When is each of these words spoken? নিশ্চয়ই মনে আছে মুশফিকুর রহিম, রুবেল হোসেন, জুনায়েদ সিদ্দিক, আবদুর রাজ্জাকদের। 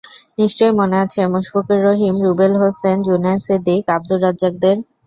নিশ্চয়ই 0.39 0.73
মনে 0.79 0.97
আছে 1.03 1.21
মুশফিকুর 1.33 1.79
রহিম, 1.87 2.15
রুবেল 2.25 2.53
হোসেন, 2.61 2.97
জুনায়েদ 3.07 3.41
সিদ্দিক, 3.47 3.83
আবদুর 3.95 4.19
রাজ্জাকদের। 4.25 4.77